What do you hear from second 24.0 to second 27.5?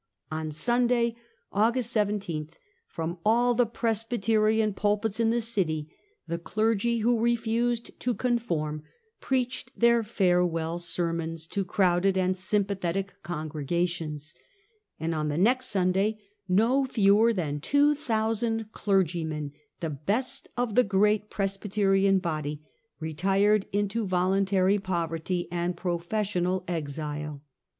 voluntary poverty and professional exile.